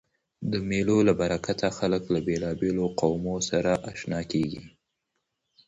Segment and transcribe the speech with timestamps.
[0.51, 4.63] د مېلو له برکته خلک له بېلابېلو قومو سره آشنا کېږي.